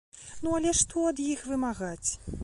Ну, 0.45 0.53
але 0.59 0.71
што 0.79 1.03
ад 1.11 1.21
іх 1.25 1.43
вымагаць? 1.51 2.09